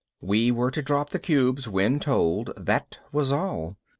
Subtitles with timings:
[0.21, 3.75] We were to drop the cubes when told, that was all.